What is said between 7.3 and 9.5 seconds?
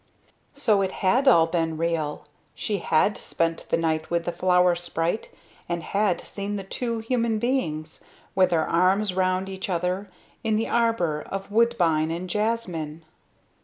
beings, with their arms round